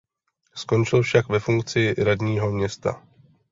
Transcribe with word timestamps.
Skončil 0.55 1.01
však 1.03 1.29
ve 1.29 1.39
funkci 1.39 1.93
radního 2.03 2.51
města. 2.51 3.03